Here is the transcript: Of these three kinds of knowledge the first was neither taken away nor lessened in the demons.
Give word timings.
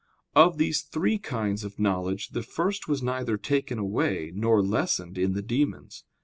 Of 0.35 0.57
these 0.57 0.81
three 0.81 1.19
kinds 1.19 1.63
of 1.63 1.77
knowledge 1.77 2.29
the 2.29 2.41
first 2.41 2.87
was 2.87 3.03
neither 3.03 3.37
taken 3.37 3.77
away 3.77 4.31
nor 4.33 4.63
lessened 4.63 5.15
in 5.15 5.33
the 5.33 5.43
demons. 5.43 6.03